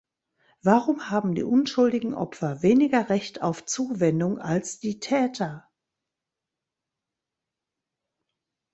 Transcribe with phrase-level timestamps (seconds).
[0.63, 5.69] Warum haben die unschuldigen Opfer weniger Recht auf Zuwendung als die Täter?